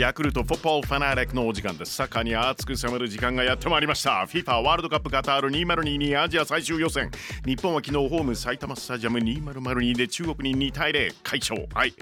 [0.00, 1.92] ヤクルトフォッポーファナーレックのお時間です。
[1.92, 4.26] サッカーに熱く迫る時間がやってまいりました。
[4.26, 7.10] FIFA ワールドカップカタール2022アジア最終予選。
[7.44, 11.68] 日本は昨日ホーム埼玉スタジアム2002で中国に2対0快勝。
[11.74, 11.92] はい。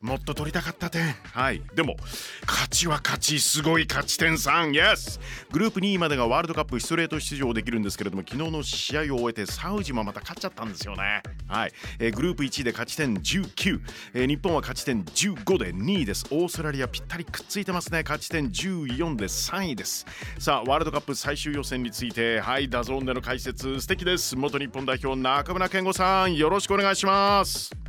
[0.00, 1.14] もっと取りたかった点。
[1.32, 1.62] はい。
[1.74, 1.96] でも
[2.46, 3.40] 勝ちは勝ち。
[3.40, 5.20] すごい勝ち点3 Yes!
[5.50, 11.22] グループ2位までがワールドカップストレート出場できるんですけれども昨日の試合を終えてサウジもまた勝っちゃったんですよね。
[11.48, 13.80] はい、えー、グループ1位で勝ち点19、
[14.14, 16.26] えー、日本は勝ち点15で2位です。
[16.30, 18.02] オーストラリアぴったりくっついてますね。
[18.02, 20.06] 勝ち点14で3位です。
[20.38, 24.36] さあワールドカップ最終予選についてはい DAZN での解説素敵です。
[24.36, 26.36] 元日本代表中村憲剛さん。
[26.36, 27.87] よろしくお願いします。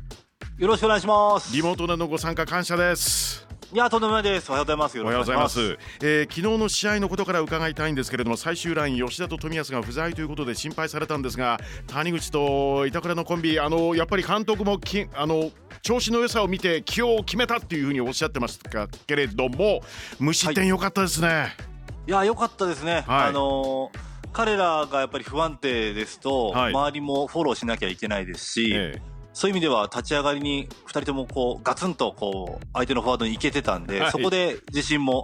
[0.59, 1.55] よろしくお願いします。
[1.55, 3.47] リモートでのご参加感謝です。
[3.71, 4.49] いやとんでもないです。
[4.49, 4.99] おはようございます。
[4.99, 15.49] おはようございます、えー、昨日の試合のことから伺いたいんですけれども最終ライン吉田と冨安が不在ということで心配されたんですが谷口と板倉のコンビあのやっぱり監督もきあの
[15.81, 19.79] 調子の良さを見て起用を決めたっていうふうにおっしゃってましたけれども
[20.19, 29.01] 無失点良かったですね、はい、いや良かったですね、はい、あのー彼らがやっぱり不安定ですと、はい、周りもフォローしなきゃいけないですし、ええ、
[29.39, 35.23] そういう意味では立ち上がりに2人ともこうガツンとこう相手のフォワードにいけてたんで、はい、そこで自信も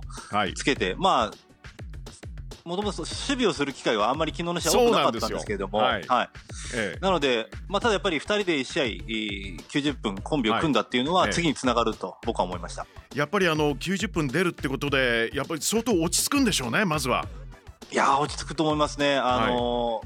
[0.56, 1.38] つけて、はい、まあ
[2.64, 6.30] もともと守備をする機会はあんまり昨日の試合多くなかったんですけれども、はい、はい。
[6.76, 17.26] ええ、なので、まあ、ただやっぱり2人で1試合90分コンビを組んだっていうのは次につながると僕は思いました、やっぱりあの90分出るってことでやっぱり相当落ち着くんでしょうねまずは。
[17.92, 19.18] いや落ち着くと思いますね。
[19.18, 20.02] あの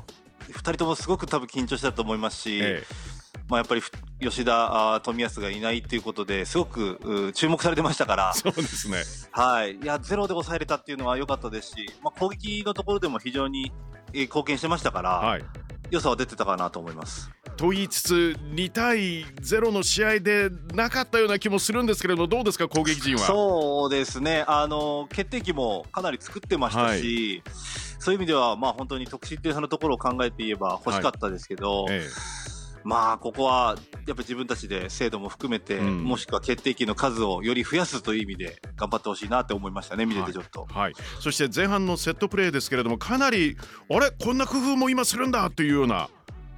[0.50, 3.09] ー、2人ともすごく多分緊張したと思いますし、ええ
[3.50, 3.82] まあ、やっぱり
[4.22, 8.98] 吉田、冨安がいないということですごく注目されてましたから、そうですね、
[9.32, 13.72] はい、いやゼロで抑えれたっていうのは良かったですし、まあ、攻撃のところでも非常に
[14.14, 15.46] 貢献してましたから、はい、
[15.90, 17.32] 良さは出てたかなと思います。
[17.58, 23.22] と言いつつ2対0の試合でなかったような気もするんですけれどどうですか攻撃陣は？
[23.22, 24.46] そうですね。
[24.48, 27.56] あの決定機もかなり作ってましたし、はい、
[28.00, 31.96] そういう意味ではまあ本当に得失点差のところを考えて言えば欲しかったですけど、はい。
[31.96, 32.49] ええ
[32.84, 33.76] まあここは
[34.08, 43.58] やっぱ自分たちで精度も含めて、うん、もしくは決定機の数をより増やすという意味で頑張ってほしいなって思いましたね見ててちょっと、はい、はい、そして前半のセットプレーですけれどもかなり
[43.90, 44.12] あれ？
[44.12, 46.10] こんな工夫も今するんだというような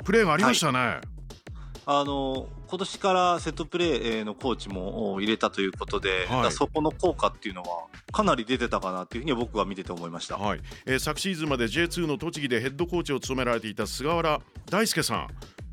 [0.04, 1.02] プレーがありましたね、はい、
[1.86, 7.68] あの今年からセットプレーのコーチも入れたということで、はい、そこの効果っていうのは
[8.14, 10.62] かなり出てたかなというふうに僕は見てて思いました、はい。
[10.86, 14.40] えー、昨シーズンまで J2 の栃木でヘッドコーチを務められていた菅原
[14.70, 15.28] 大輔さん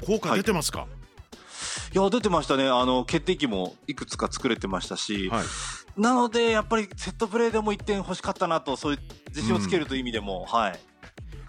[0.06, 2.68] 効果出てますか、はい、いや出てましたね。
[2.68, 10.78] あの決定機もいくつか作れてましたし、はい、なのでやっぱりセットプレーでも1点欲しかったなとそういう自信をつけるという意味でも、うん、はい。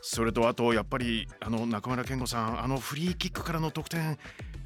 [0.02, 4.18] それとあとやっぱりあの中村健吾さんあのフリーキックからの得点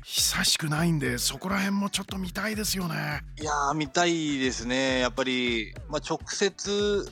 [0.04, 3.24] 久しくないんでそこら辺もちょっと見たいですよね。
[3.40, 5.00] いや見たいですね。
[5.00, 7.10] やっぱり、まあ、直接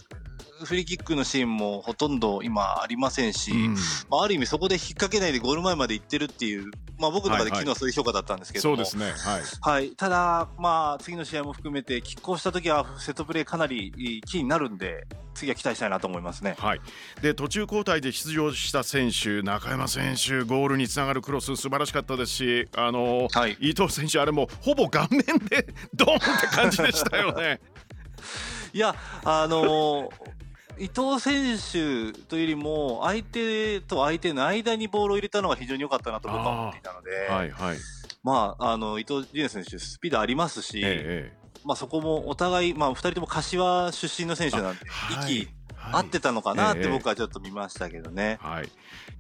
[0.65, 3.73] フリーキックのシーンもほとんど今ありませんし、うん、
[4.09, 16.81] まあ、ある意味そこで引っ掛けないでゴール前まで行ってるっていう、まあ、僕の中で昨日はそういう評価だったんですけども、ね、はい、はい、ただ、まあ、次の試合も含めて拮抗した時はセットプレーかなりキーになるんで次は期待したいなと思いますね、はい、
[17.21, 27.59] で途中交代で出場した選手中山選手ゴールにつながるクロス素晴らしかったですし、あのーはい、伊藤選手あれもほぼ顔面でドンって感じでしたよね。
[28.73, 30.41] いやあのー
[30.81, 37.77] 伊藤選手というよりも相手と相手の間にボールを入れたのが非常に良かったなと僕は思っていたので、はいはい、
[38.23, 41.33] まあ、あの伊藤理恵選手スピードありますし、ええ、
[41.63, 44.81] まあ、そこもお互い、まあ、2人とも柏出身の選手なんで
[45.27, 45.49] 息
[45.91, 48.39] 合ってたのかなって僕はちょっと見ましたけどね。
[48.41, 48.69] はい、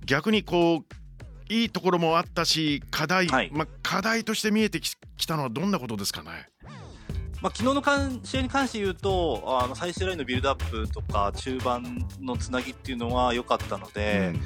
[0.03, 4.95] 逆にこういいところもあったし課題、はい、まあ、課題として見えてき
[5.27, 6.50] たのはどんなことですかね？
[7.41, 14.41] まあ、昨日の試合に関して言うとあの最終ラインのビルドアップとか中盤のつなぎっていうのは良かったので、うん、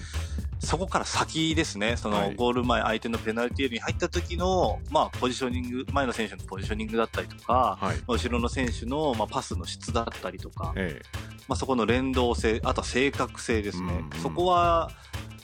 [0.66, 1.98] そこから先ですね。
[1.98, 14.90] そのゴール前、相手のペナルティーエリアに入った時の、まあ、ポジショニング前の選手のポジショニングだったりとか、はい、後ろの選手の、まあ、パスの質だったりとか、ええ、まあ、そこの連動性あとは正確性ですね、うんうん、そこは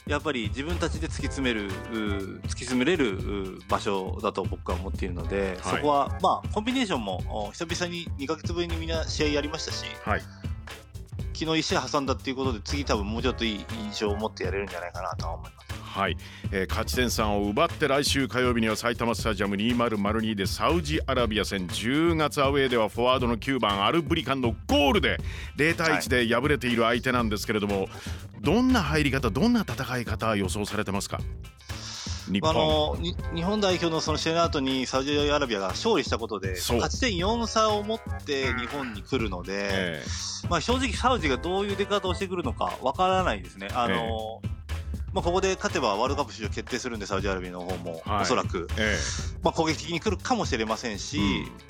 [0.08, 10.22] やっぱり自分たちで突き詰める突き詰めれる場所だと僕は思っているので、はい、そこはまあコンビネーションも久々に2か月ぶりにみんな試合やりましたし、はい、
[11.34, 15.71] 昨日1試合挟んだっていうことで次多分もうちょっといい印象を持ってやれるんじゃないかなと思います。
[15.92, 16.16] はい、
[16.54, 21.68] えー、勝ち点3を奪って来週火曜日には埼玉スタジアム2002でサウジアラビア戦。
[21.68, 25.18] 10月アウェーではフォワードの9番アルブリカンのゴールで
[25.58, 27.90] 0対1で敗れている相手なんですけれども、はい、
[28.42, 31.20] どんな入り方どんな戦い方予想されてますか？
[32.32, 32.50] 日本。
[32.50, 32.98] あの
[33.36, 43.68] 日本代表のその試合の後にサウジアラビアが勝利したことで勝ち点4差を持って日本に来るので、えー、まあ、正直サウジがどういう出方をしてくるのかわからないですね。
[43.74, 44.51] あの、えー
[45.14, 51.20] まあ、ここで勝てばワールドカップ出場決定するんで、サウジアラビアの方も、おそらく、ええ、まあ、攻撃的に来るかもしれませんし、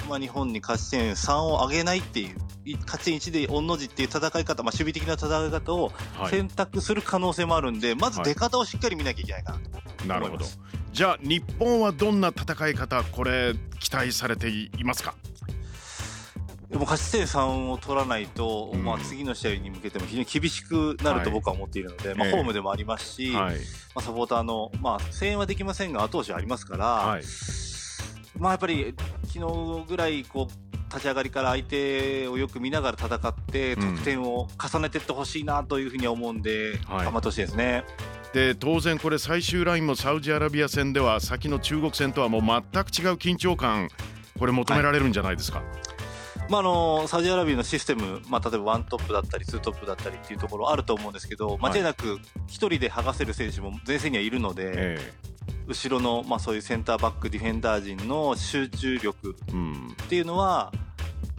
[0.04, 2.38] うん、まあ、日本に勝ち点3を上げないっていう、
[2.82, 5.92] 勝ち点1で御の字っていう戦い方、まあ、守備的な戦い方を
[6.30, 10.46] 選択する可能性もあるんで、はい、まず出方をしっかり見なきゃいけないかなとなるほど。
[10.94, 15.16] じゃあ、日本はどんな戦い方、これ、期待されていますか？
[16.72, 23.52] でも勝ち点3を取らないと、うん、まあ、次の試合に向けても非常に厳しくなると僕は思っているので、はい、まあ、ホームでもありますし、ま
[23.96, 27.24] あ、サポーターの、まあ、声援はできませんが後押しありますから、はい、
[28.40, 28.96] まあ、やっぱり
[29.26, 37.84] 昨日ぐらいこう立ち上がりから相手をよく見ながら戦って得点を重ねていってほしいなというふうに思うんで、頑張ってほしいですね。
[38.34, 43.90] で当然これ最終ラインもサウジアラビア戦では先の中国戦とはもう全く違う緊張感
[44.40, 45.60] これ求められるんじゃないですか？
[45.60, 45.68] はい
[46.52, 60.91] まあ、あのサウジアラビアのシステム、まあ、例えばワントップだったりツートップだったりっていうところあると思うんですけど、間違いなく1人で剥がせる選手も前線にはいるので、えー、後ろの、まあ、そういうセンターバックディフェンダー陣の集中力っていうのは、うん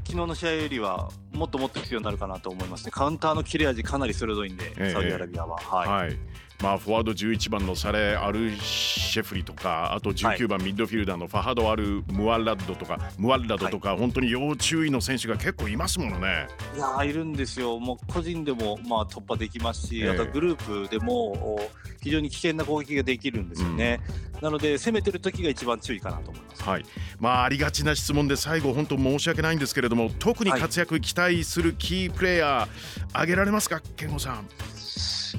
[0.05, 5.57] 昨日の試合よりはもっともっと必要になるかなと思いますね、カウンターの切れ味、かなり鋭いんで、えー、サウジアラビアは。
[5.59, 6.19] はい、はい。
[6.63, 16.47] まあ、フォワード11番のサレ・アルシェフリとかあと19番ミッドフィルダーのファハド・アル・ムワッラッドとかムワッラドとか、はい、本当に要注意の選手が結構いますものね。
[16.77, 21.59] いやいるんですよ、もう個人でもまあ突破できますし、えー、あとグループでも
[22.03, 24.01] 非常に危険な攻撃ができるんですよね。
[24.35, 26.63] うん、なので攻めてる時が一番注意かなと思います。
[26.63, 26.85] はい、
[27.21, 32.69] まあありがちな質問で最後本当申し訳ないんですけれども特に活躍期待するキープレーヤー、はい、
[33.13, 33.81] 挙げられますか？
[33.97, 34.47] 健吾さん。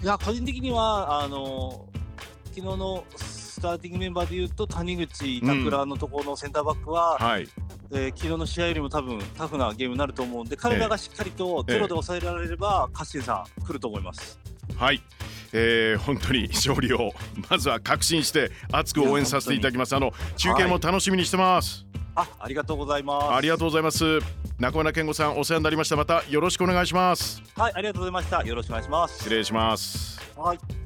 [0.01, 1.86] いや個人的にはあの
[2.56, 7.48] 昨日のスターティングメンバーでいうと谷口、板倉のところのセンターバックは、うん、はい、
[7.92, 14.39] えー、昨日の試合よりも多分タフなゲームになると思うんで彼らがしっかりとゼロで抑えられれば、えー、勝新さん来ると思います。
[14.75, 15.01] はい
[15.53, 17.13] えー、本当に勝利を
[17.50, 19.95] まずは確信して熱く応援させていただきます。
[19.95, 21.85] あの中継も楽しみにしてます、
[22.15, 23.33] はい、あありがとうございます。
[23.33, 24.19] ありがとうございます。
[24.59, 25.95] 中村健吾さんお世話になりました。
[25.95, 27.41] またよろしくお願いします。
[27.55, 28.44] はいありがとうございました。
[28.44, 29.17] よろしくお願いします。
[29.19, 30.19] 失礼します。
[30.35, 30.82] はい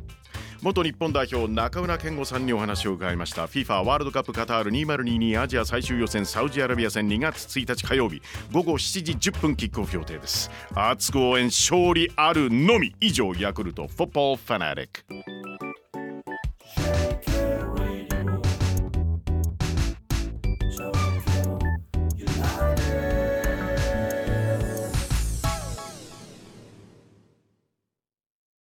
[0.62, 3.46] 元日本代表中村健吾さんにお話を伺いました。
[3.46, 8.22] FIFA ワールドカップカタール2022アジア最終予選サウジアラビア戦2月1日火曜日
[8.52, 10.50] 午後7時10分キックオフ予定です。
[10.74, 12.96] 熱く応援勝利あるのみ。
[13.00, 15.37] 以上ヤクルトフォッポーファナリック。